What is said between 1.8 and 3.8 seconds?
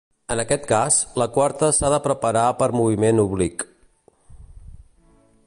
de preparar per moviment oblic.